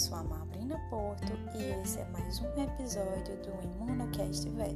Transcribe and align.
sou 0.00 0.16
a 0.16 0.22
Mabrina 0.22 0.78
Porto 0.88 1.30
e 1.54 1.82
esse 1.82 1.98
é 1.98 2.04
mais 2.06 2.40
um 2.40 2.62
episódio 2.62 3.36
do 3.42 3.62
Imunocast 3.62 4.48
VET. 4.48 4.74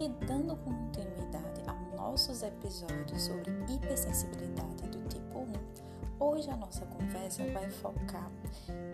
E 0.00 0.08
dando 0.24 0.56
continuidade 0.56 1.60
aos 1.66 1.94
nossos 1.94 2.42
episódios 2.42 3.24
sobre 3.24 3.50
hipersensibilidade 3.68 4.88
do 4.88 5.06
tipo 5.10 5.40
1, 5.40 6.24
hoje 6.24 6.48
a 6.48 6.56
nossa 6.56 6.86
conversa 6.86 7.44
vai 7.52 7.68
focar 7.68 8.30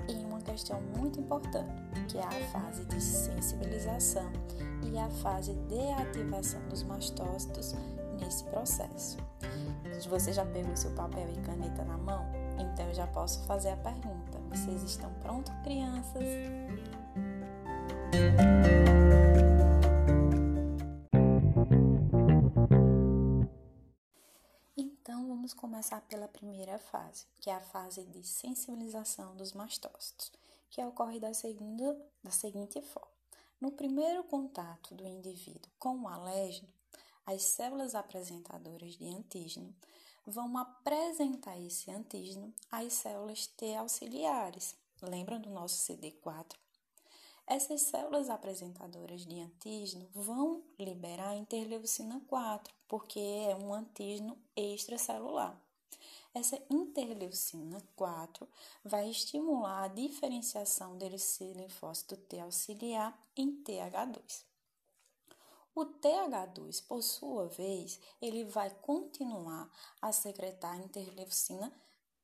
em 0.08 0.24
uma 0.24 0.40
questão 0.40 0.80
muito 0.98 1.20
importante, 1.20 1.72
que 2.08 2.18
é 2.18 2.24
a 2.24 2.48
fase 2.48 2.84
de 2.86 3.00
sensibilização 3.00 4.28
e 4.82 4.98
a 4.98 5.08
fase 5.08 5.54
de 5.54 5.88
ativação 6.02 6.60
dos 6.68 6.82
mastócitos 6.82 7.76
nesse 8.18 8.42
processo. 8.46 9.18
Você 10.08 10.32
já 10.32 10.44
pegou 10.44 10.76
seu 10.76 10.90
papel 10.96 11.28
e 11.30 11.36
caneta 11.42 11.84
na 11.84 11.96
mão? 11.96 12.41
Então 12.58 12.88
eu 12.88 12.94
já 12.94 13.06
posso 13.06 13.42
fazer 13.44 13.70
a 13.70 13.76
pergunta: 13.76 14.38
vocês 14.48 14.82
estão 14.82 15.12
prontos, 15.20 15.52
crianças? 15.62 16.22
Então 24.76 25.26
vamos 25.26 25.52
começar 25.54 26.00
pela 26.02 26.28
primeira 26.28 26.78
fase, 26.78 27.26
que 27.40 27.50
é 27.50 27.54
a 27.54 27.60
fase 27.60 28.04
de 28.04 28.22
sensibilização 28.26 29.36
dos 29.36 29.52
mastócitos, 29.52 30.32
que 30.70 30.82
ocorre 30.84 31.18
da, 31.18 31.34
segunda, 31.34 31.96
da 32.22 32.30
seguinte 32.30 32.80
forma. 32.80 33.10
No 33.60 33.70
primeiro 33.70 34.24
contato 34.24 34.94
do 34.94 35.06
indivíduo 35.06 35.70
com 35.78 36.00
o 36.00 36.08
alérgeno, 36.08 36.68
as 37.24 37.42
células 37.42 37.94
apresentadoras 37.94 38.96
de 38.96 39.08
antígeno 39.08 39.72
vão 40.26 40.56
apresentar 40.56 41.58
esse 41.60 41.90
antígeno 41.90 42.52
às 42.70 42.92
células 42.92 43.46
T 43.46 43.74
auxiliares. 43.76 44.74
Lembram 45.00 45.40
do 45.40 45.50
nosso 45.50 45.76
CD4? 45.86 46.56
Essas 47.46 47.82
células 47.82 48.30
apresentadoras 48.30 49.26
de 49.26 49.40
antígeno 49.40 50.08
vão 50.14 50.62
liberar 50.78 51.36
interleucina 51.36 52.20
4, 52.28 52.72
porque 52.88 53.18
é 53.18 53.56
um 53.56 53.74
antígeno 53.74 54.38
extracelular. 54.56 55.60
Essa 56.34 56.58
interleucina 56.70 57.82
4 57.94 58.48
vai 58.82 59.10
estimular 59.10 59.84
a 59.84 59.88
diferenciação 59.88 60.96
desse 60.96 61.44
linfócito 61.52 62.16
T 62.16 62.40
auxiliar 62.40 63.18
em 63.36 63.62
TH2. 63.62 64.51
O 65.74 65.86
TH2, 65.86 66.86
por 66.86 67.02
sua 67.02 67.48
vez, 67.48 67.98
ele 68.20 68.44
vai 68.44 68.68
continuar 68.82 69.70
a 70.02 70.12
secretar 70.12 70.78
interleucina 70.78 71.72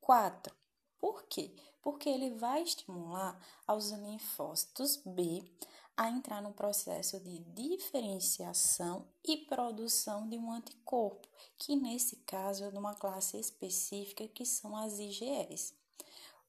4. 0.02 0.54
Por 0.98 1.22
quê? 1.24 1.56
Porque 1.80 2.10
ele 2.10 2.34
vai 2.34 2.62
estimular 2.62 3.41
os 3.66 3.91
linfócitos 3.91 4.96
B 4.98 5.42
a 5.96 6.10
entrar 6.10 6.42
no 6.42 6.52
processo 6.52 7.19
de 7.20 7.38
diferenciação 7.38 9.08
e 9.24 9.38
produção 9.38 10.28
de 10.28 10.36
um 10.36 10.52
anticorpo, 10.52 11.26
que 11.56 11.74
nesse 11.74 12.16
caso 12.16 12.64
é 12.64 12.70
de 12.70 12.76
uma 12.76 12.94
classe 12.94 13.38
específica 13.38 14.28
que 14.28 14.44
são 14.44 14.76
as 14.76 14.98
IgEs. 14.98 15.74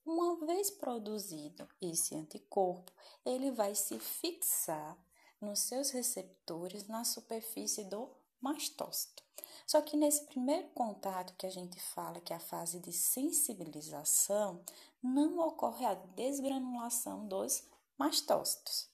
Uma 0.06 0.36
vez 0.46 0.70
produzido 0.70 1.68
esse 1.82 2.14
anticorpo, 2.16 2.92
ele 3.26 3.52
vai 3.52 3.74
se 3.74 3.98
fixar 4.00 4.98
nos 5.42 5.60
seus 5.60 5.92
receptores 5.92 6.88
na 6.88 7.04
superfície 7.04 7.84
do 7.84 8.10
mastócito. 8.42 9.24
Só 9.66 9.82
que 9.82 9.96
nesse 9.96 10.26
primeiro 10.26 10.68
contato 10.70 11.36
que 11.36 11.46
a 11.46 11.50
gente 11.50 11.80
fala, 11.80 12.20
que 12.20 12.34
é 12.34 12.36
a 12.36 12.40
fase 12.40 12.80
de 12.80 12.92
sensibilização, 12.92 14.64
não 15.02 15.40
ocorre 15.40 15.86
a 15.86 15.94
desgranulação 15.94 17.28
dos 17.28 17.64
mastócitos. 17.98 18.90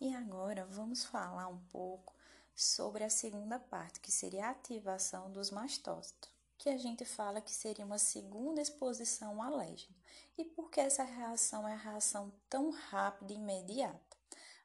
E 0.00 0.14
agora 0.14 0.66
vamos 0.66 1.04
falar 1.04 1.48
um 1.48 1.60
pouco 1.66 2.14
sobre 2.54 3.04
a 3.04 3.10
segunda 3.10 3.58
parte, 3.58 4.00
que 4.00 4.10
seria 4.10 4.46
a 4.46 4.50
ativação 4.50 5.30
dos 5.30 5.50
mastócitos, 5.50 6.30
que 6.58 6.68
a 6.68 6.76
gente 6.76 7.04
fala 7.04 7.40
que 7.40 7.52
seria 7.52 7.84
uma 7.84 7.98
segunda 7.98 8.60
exposição 8.60 9.42
ao 9.42 9.54
alérgeno. 9.54 9.94
E 10.38 10.44
por 10.44 10.70
que 10.70 10.80
essa 10.80 11.04
reação 11.04 11.66
é 11.66 11.72
a 11.72 11.76
reação 11.76 12.32
tão 12.48 12.70
rápida 12.70 13.32
e 13.32 13.36
imediata? 13.36 14.16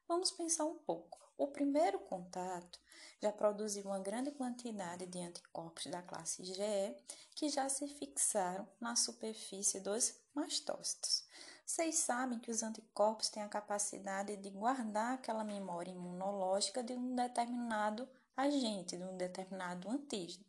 Vamos 0.08 0.32
pensar 0.32 0.66
um 0.66 0.78
pouco. 0.78 1.20
O 1.38 1.48
primeiro 1.48 2.00
contato 2.00 2.80
já 3.22 3.32
produziu 3.32 3.86
uma 3.86 4.00
grande 4.00 4.32
quantidade 4.32 5.06
de 5.06 5.20
anticorpos 5.20 5.88
da 5.88 6.02
classe 6.02 6.42
IgE 6.42 6.96
que 7.34 7.50
já 7.50 7.70
se 7.70 7.88
fixaram 7.88 8.68
na 8.80 8.96
superfície 8.96 9.80
dos 9.80 10.14
mastócitos. 10.34 11.26
Vocês 11.66 11.96
sabem 11.96 12.40
que 12.40 12.52
os 12.52 12.64
anticorpos 12.64 13.30
têm 13.30 13.44
a 13.44 13.48
capacidade 13.48 14.36
de 14.36 14.50
guardar 14.50 15.14
aquela 15.14 15.44
memória 15.44 15.92
imunológica 15.92 16.84
de 16.84 16.94
um 16.94 17.16
determinado 17.16 18.10
agente, 18.36 18.98
de 18.98 19.04
um 19.04 19.16
determinado 19.16 19.90
antígeno. 19.90 20.44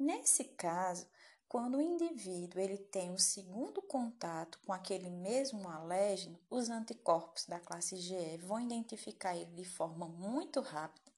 Nesse 0.00 0.44
caso, 0.44 1.06
quando 1.46 1.76
o 1.76 1.82
indivíduo 1.82 2.58
ele 2.58 2.78
tem 2.78 3.10
um 3.10 3.18
segundo 3.18 3.82
contato 3.82 4.58
com 4.64 4.72
aquele 4.72 5.10
mesmo 5.10 5.68
alérgeno, 5.68 6.40
os 6.48 6.70
anticorpos 6.70 7.44
da 7.44 7.60
classe 7.60 7.96
IgE 7.96 8.38
vão 8.38 8.58
identificar 8.58 9.36
ele 9.36 9.52
de 9.52 9.64
forma 9.66 10.08
muito 10.08 10.62
rápida, 10.62 11.12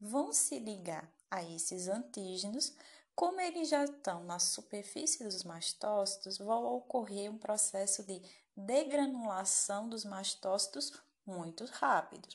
vão 0.00 0.32
se 0.32 0.60
ligar 0.60 1.12
a 1.28 1.42
esses 1.42 1.88
antígenos, 1.88 2.72
como 3.12 3.40
eles 3.40 3.68
já 3.68 3.82
estão 3.82 4.22
na 4.22 4.38
superfície 4.38 5.24
dos 5.24 5.42
mastócitos, 5.42 6.38
vai 6.38 6.58
ocorrer 6.58 7.28
um 7.28 7.38
processo 7.38 8.04
de 8.04 8.22
degranulação 8.56 9.88
dos 9.88 10.04
mastócitos 10.04 10.92
muito 11.26 11.64
rápido. 11.64 12.28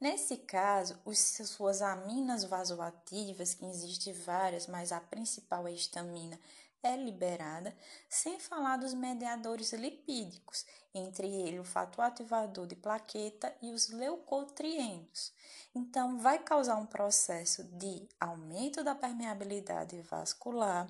Nesse 0.00 0.36
caso, 0.38 0.98
os, 1.04 1.18
suas 1.18 1.80
aminas 1.80 2.44
vasoativas, 2.44 3.54
que 3.54 3.64
existem 3.64 4.12
várias, 4.12 4.66
mas 4.66 4.92
a 4.92 5.00
principal 5.00 5.66
é 5.66 5.70
a 5.70 5.74
histamina, 5.74 6.38
é 6.82 6.96
liberada, 6.96 7.74
sem 8.08 8.38
falar 8.38 8.76
dos 8.76 8.92
mediadores 8.92 9.72
lipídicos, 9.72 10.66
entre 10.94 11.26
eles 11.26 11.60
o 11.60 11.64
fator 11.64 12.04
ativador 12.04 12.66
de 12.66 12.76
plaqueta 12.76 13.54
e 13.62 13.72
os 13.72 13.88
leucotrienos. 13.88 15.32
Então, 15.74 16.18
vai 16.18 16.38
causar 16.38 16.76
um 16.76 16.86
processo 16.86 17.64
de 17.64 18.06
aumento 18.20 18.84
da 18.84 18.94
permeabilidade 18.94 20.00
vascular, 20.02 20.86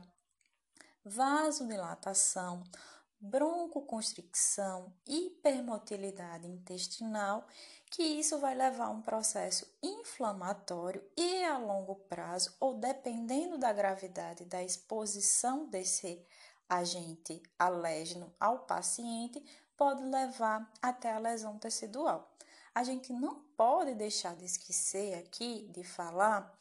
vasodilatação, 1.04 2.65
broncoconstricção, 3.25 4.93
hipermotilidade 5.07 6.47
intestinal 6.47 7.47
que 7.91 8.03
isso 8.03 8.39
vai 8.39 8.55
levar 8.55 8.87
a 8.87 8.91
um 8.91 9.01
processo 9.01 9.67
inflamatório 9.83 11.03
e 11.17 11.45
a 11.45 11.57
longo 11.57 11.95
prazo, 11.95 12.55
ou 12.59 12.75
dependendo 12.75 13.57
da 13.57 13.73
gravidade 13.73 14.45
da 14.45 14.63
exposição 14.63 15.67
desse 15.67 16.21
agente 16.69 17.43
alérgeno 17.59 18.34
ao 18.39 18.61
paciente, 18.61 19.43
pode 19.77 20.03
levar 20.03 20.71
até 20.83 21.13
a 21.13 21.19
lesão 21.19 21.59
tecidual. 21.59 22.31
A 22.75 22.83
gente 22.83 23.13
não 23.13 23.37
pode 23.57 23.95
deixar 23.95 24.34
de 24.34 24.45
esquecer 24.45 25.15
aqui 25.15 25.71
de 25.73 25.84
falar 25.84 26.53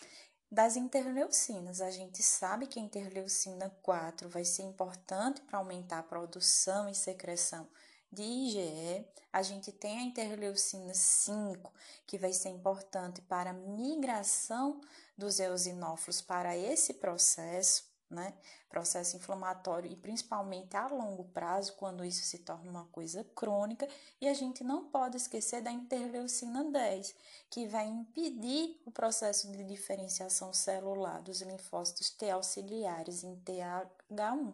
das 0.54 0.76
interleucinas. 0.76 1.82
A 1.82 1.90
gente 1.90 2.22
sabe 2.22 2.68
que 2.68 2.80
a 2.80 2.84
interleucina 2.84 3.72
4 3.82 4.30
vai 4.30 4.46
ser 4.46 4.62
importante 4.62 5.42
para 5.42 5.58
aumentar 5.58 5.98
a 5.98 6.04
produção 6.04 6.88
e 6.88 6.94
secreção 6.94 7.68
de 8.12 8.22
IgE, 8.22 9.08
a 9.32 9.42
gente 9.42 9.72
tem 9.72 9.98
a 9.98 10.04
interleucina 10.04 10.94
5, 10.94 11.74
que 12.06 12.20
vai 12.20 12.32
ser 12.32 12.50
importante 12.50 13.20
para 13.22 13.50
a 13.50 13.54
migração 13.54 14.80
dos 15.18 15.40
eosinófilos 15.40 16.22
para 16.22 16.56
esse 16.56 16.94
processo, 16.94 17.92
né? 18.14 18.34
Processo 18.70 19.18
inflamatório 19.18 19.92
e 19.92 19.96
principalmente 19.96 20.78
a 20.78 20.88
longo 20.88 21.26
prazo, 21.26 21.74
quando 21.74 22.06
isso 22.06 22.24
se 22.24 22.40
torna 22.40 22.70
uma 22.70 22.86
coisa 22.86 23.24
crônica, 23.36 23.88
e 24.22 24.28
a 24.28 24.34
gente 24.34 24.64
não 24.64 24.86
pode 24.86 25.18
esquecer 25.18 25.62
da 25.62 25.72
interleucina 25.72 26.64
10, 26.64 27.16
que 27.50 27.68
vai 27.68 27.88
impedir 27.88 28.80
o 28.86 28.92
processo 28.92 29.52
de 29.52 29.64
diferenciação 29.64 30.54
celular 30.54 31.22
dos 31.22 31.42
linfócitos 31.42 32.10
T 32.12 32.30
auxiliares 32.30 33.24
em 33.24 33.36
TH1 33.38 34.54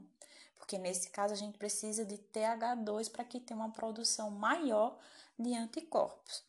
porque 0.69 0.77
nesse 0.77 1.09
caso 1.09 1.33
a 1.33 1.37
gente 1.37 1.57
precisa 1.57 2.05
de 2.05 2.15
TH2 2.15 3.09
para 3.09 3.23
que 3.23 3.39
tenha 3.39 3.59
uma 3.59 3.71
produção 3.71 4.29
maior 4.29 4.99
de 5.39 5.55
anticorpos, 5.55 6.43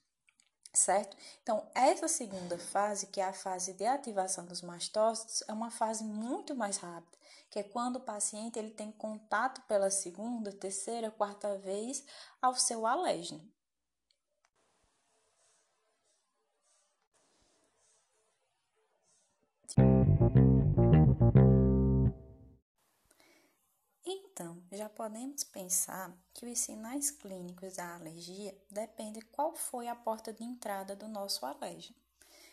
certo? 0.72 1.16
Então, 1.42 1.66
essa 1.74 2.08
segunda 2.08 2.58
fase, 2.58 3.06
que 3.06 3.20
é 3.20 3.24
a 3.24 3.32
fase 3.32 3.72
de 3.72 3.84
ativação 3.84 4.44
dos 4.44 4.62
mastócitos, 4.62 5.42
é 5.48 5.52
uma 5.52 5.70
fase 5.70 6.04
muito 6.04 6.54
mais 6.54 6.76
rápida, 6.76 7.18
que 7.50 7.58
é 7.58 7.62
quando 7.62 7.96
o 7.96 8.00
paciente 8.00 8.58
ele 8.58 8.70
tem 8.70 8.92
contato 8.92 9.60
pela 9.62 9.90
segunda, 9.90 10.52
terceira, 10.52 11.10
quarta 11.10 11.58
vez 11.58 12.04
ao 12.40 12.54
seu 12.54 12.86
alérgeno. 12.86 13.42
Então, 24.12 24.60
já 24.72 24.88
podemos 24.88 25.44
pensar 25.44 26.12
que 26.34 26.44
os 26.44 26.58
sinais 26.58 27.12
clínicos 27.12 27.76
da 27.76 27.94
alergia 27.94 28.52
dependem 28.68 29.22
qual 29.30 29.54
foi 29.54 29.86
a 29.86 29.94
porta 29.94 30.32
de 30.32 30.42
entrada 30.42 30.96
do 30.96 31.06
nosso 31.06 31.46
alérgeno. 31.46 31.94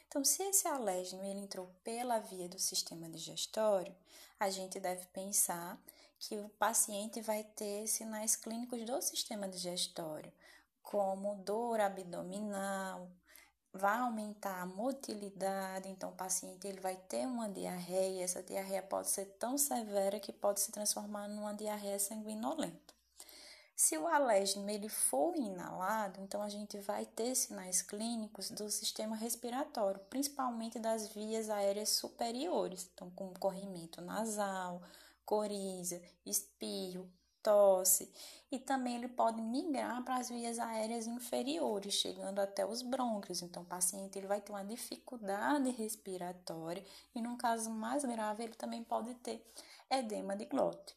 Então, 0.07 0.23
se 0.23 0.43
esse 0.43 0.67
alérgeno 0.67 1.23
ele 1.23 1.39
entrou 1.39 1.67
pela 1.83 2.19
via 2.19 2.47
do 2.47 2.59
sistema 2.59 3.09
digestório, 3.09 3.95
a 4.39 4.51
gente 4.51 4.79
deve 4.79 5.07
pensar 5.07 5.81
que 6.19 6.37
o 6.37 6.47
paciente 6.47 7.21
vai 7.21 7.43
ter 7.43 7.87
sinais 7.87 8.35
clínicos 8.35 8.85
do 8.85 9.01
sistema 9.01 9.49
digestório, 9.49 10.31
como 10.83 11.37
dor 11.37 11.79
abdominal, 11.79 13.09
vai 13.77 13.99
aumentar 13.99 14.61
a 14.61 14.65
motilidade, 14.65 15.87
então 15.87 16.09
o 16.09 16.15
paciente 16.15 16.67
ele 16.67 16.79
vai 16.81 16.95
ter 16.95 17.25
uma 17.25 17.47
diarreia, 17.47 18.23
essa 18.23 18.43
diarreia 18.43 18.81
pode 18.81 19.09
ser 19.09 19.25
tão 19.39 19.57
severa 19.57 20.19
que 20.19 20.33
pode 20.33 20.59
se 20.59 20.71
transformar 20.71 21.27
numa 21.27 21.53
diarreia 21.53 21.99
sanguinolenta. 21.99 22.97
Se 23.75 23.95
o 23.95 24.07
alérgeno 24.07 24.67
ele 24.71 24.89
for 24.89 25.35
inalado, 25.35 26.19
então 26.19 26.41
a 26.41 26.49
gente 26.49 26.79
vai 26.79 27.05
ter 27.05 27.35
sinais 27.35 27.83
clínicos 27.83 28.49
do 28.49 28.71
sistema 28.71 29.15
respiratório, 29.15 30.01
principalmente 30.09 30.79
das 30.79 31.09
vias 31.09 31.47
aéreas 31.47 31.89
superiores, 31.89 32.89
então 32.91 33.11
com 33.11 33.31
corrimento 33.35 34.01
nasal, 34.01 34.81
coriza, 35.23 36.01
espirro, 36.25 37.07
tosse, 37.41 38.11
e 38.51 38.57
também 38.59 38.95
ele 38.95 39.07
pode 39.07 39.41
migrar 39.41 40.03
para 40.03 40.17
as 40.17 40.29
vias 40.29 40.57
aéreas 40.59 41.07
inferiores, 41.07 41.93
chegando 41.93 42.39
até 42.39 42.65
os 42.65 42.81
brônquios. 42.81 43.41
Então, 43.41 43.63
o 43.63 43.65
paciente 43.65 44.17
ele 44.17 44.27
vai 44.27 44.39
ter 44.39 44.51
uma 44.51 44.63
dificuldade 44.63 45.69
respiratória 45.71 46.83
e, 47.13 47.21
num 47.21 47.37
caso 47.37 47.69
mais 47.69 48.05
grave, 48.05 48.43
ele 48.43 48.55
também 48.55 48.83
pode 48.83 49.13
ter 49.15 49.45
edema 49.89 50.35
de 50.35 50.45
glote. 50.45 50.95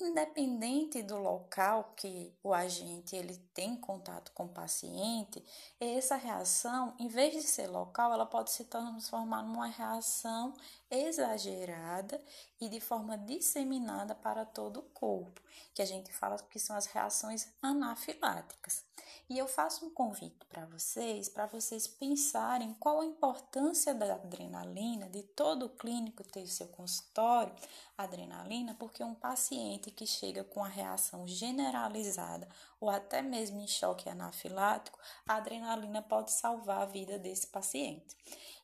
Independente 0.00 1.02
do 1.02 1.16
local 1.18 1.92
que 1.96 2.34
o 2.42 2.52
agente 2.52 3.14
ele 3.14 3.36
tem 3.54 3.76
contato 3.76 4.32
com 4.32 4.46
o 4.46 4.48
paciente, 4.48 5.42
essa 5.78 6.16
reação, 6.16 6.92
em 6.98 7.06
vez 7.06 7.32
de 7.32 7.42
ser 7.42 7.68
local, 7.68 8.12
ela 8.12 8.26
pode 8.26 8.50
se 8.50 8.64
transformar 8.64 9.44
numa 9.44 9.68
reação 9.68 10.52
exagerada 10.90 12.20
e 12.60 12.68
de 12.68 12.80
forma 12.80 13.16
disseminada 13.16 14.14
para 14.14 14.44
todo 14.44 14.80
o 14.80 14.90
corpo, 14.90 15.40
que 15.74 15.82
a 15.82 15.86
gente 15.86 16.12
fala 16.12 16.38
que 16.50 16.58
são 16.58 16.76
as 16.76 16.86
reações 16.86 17.48
anafiláticas. 17.62 18.84
E 19.28 19.38
eu 19.38 19.48
faço 19.48 19.86
um 19.86 19.90
convite 19.90 20.44
para 20.46 20.66
vocês, 20.66 21.30
para 21.30 21.46
vocês 21.46 21.86
pensarem 21.86 22.74
qual 22.74 23.00
a 23.00 23.06
importância 23.06 23.94
da 23.94 24.14
adrenalina, 24.14 25.08
de 25.08 25.22
todo 25.22 25.70
clínico 25.70 26.22
ter 26.22 26.46
seu 26.46 26.68
consultório, 26.68 27.54
adrenalina, 27.96 28.74
porque 28.74 29.02
um 29.02 29.14
paciente 29.14 29.90
que 29.90 30.06
chega 30.06 30.44
com 30.44 30.62
a 30.62 30.68
reação 30.68 31.26
generalizada 31.26 32.46
ou 32.78 32.90
até 32.90 33.22
mesmo 33.22 33.60
em 33.60 33.66
choque 33.66 34.10
anafilático, 34.10 34.98
a 35.26 35.36
adrenalina 35.36 36.02
pode 36.02 36.30
salvar 36.30 36.82
a 36.82 36.86
vida 36.86 37.18
desse 37.18 37.46
paciente. 37.46 38.14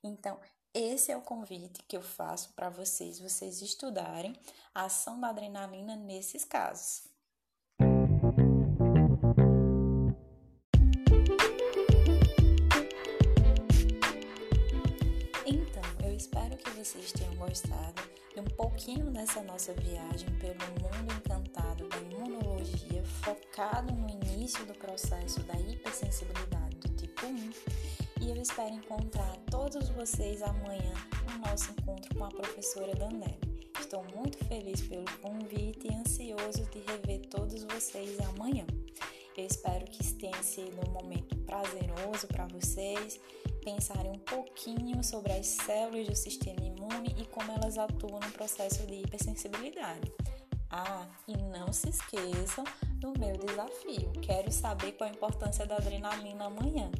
Então, 0.02 0.38
esse 0.72 1.10
é 1.10 1.16
o 1.16 1.20
convite 1.20 1.82
que 1.86 1.96
eu 1.96 2.02
faço 2.02 2.52
para 2.54 2.68
vocês, 2.68 3.18
vocês 3.18 3.60
estudarem 3.60 4.36
a 4.74 4.84
ação 4.84 5.20
da 5.20 5.28
adrenalina 5.28 5.96
nesses 5.96 6.44
casos. 6.44 7.08
Então, 15.44 15.82
eu 16.04 16.14
espero 16.14 16.56
que 16.56 16.70
vocês 16.70 17.12
tenham 17.12 17.34
gostado 17.34 18.02
de 18.32 18.40
um 18.40 18.44
pouquinho 18.56 19.10
dessa 19.10 19.42
nossa 19.42 19.72
viagem 19.74 20.28
pelo 20.38 20.54
mundo 20.80 21.12
encantado 21.16 21.88
da 21.88 21.98
imunologia, 21.98 23.02
focado 23.24 23.92
no 23.92 24.08
início 24.08 24.64
do 24.66 24.74
processo 24.74 25.40
da 25.40 25.54
hipersensibilidade 25.54 26.76
do 26.76 26.88
tipo 26.90 27.26
1. 27.26 27.99
E 28.20 28.28
eu 28.28 28.36
espero 28.36 28.74
encontrar 28.74 29.34
todos 29.50 29.88
vocês 29.90 30.42
amanhã 30.42 30.92
no 31.26 31.38
nosso 31.48 31.72
encontro 31.72 32.14
com 32.14 32.24
a 32.24 32.28
professora 32.28 32.94
Danelli. 32.94 33.38
Estou 33.80 34.04
muito 34.14 34.36
feliz 34.44 34.82
pelo 34.82 35.06
convite 35.22 35.88
e 35.88 35.94
ansioso 35.94 36.64
de 36.70 36.80
rever 36.80 37.26
todos 37.28 37.64
vocês 37.64 38.20
amanhã. 38.20 38.66
Eu 39.36 39.46
espero 39.46 39.86
que 39.86 40.04
tenha 40.14 40.42
sido 40.42 40.86
um 40.86 40.90
momento 40.92 41.34
prazeroso 41.38 42.26
para 42.26 42.46
vocês 42.48 43.18
pensarem 43.64 44.10
um 44.10 44.18
pouquinho 44.18 45.02
sobre 45.02 45.32
as 45.32 45.46
células 45.46 46.08
do 46.08 46.14
sistema 46.14 46.60
imune 46.60 47.14
e 47.18 47.24
como 47.26 47.50
elas 47.52 47.78
atuam 47.78 48.20
no 48.20 48.32
processo 48.32 48.86
de 48.86 48.96
hipersensibilidade. 48.96 50.12
Ah, 50.70 51.08
e 51.26 51.36
não 51.36 51.72
se 51.72 51.88
esqueçam 51.88 52.64
do 52.96 53.12
meu 53.18 53.36
desafio. 53.38 54.12
Quero 54.22 54.52
saber 54.52 54.92
qual 54.92 55.08
a 55.08 55.12
importância 55.12 55.66
da 55.66 55.76
adrenalina 55.76 56.44
amanhã. 56.44 56.90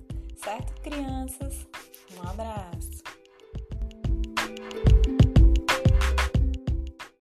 Certo, 0.42 0.72
crianças? 0.80 1.66
Um 2.16 2.28
abraço! 2.28 3.09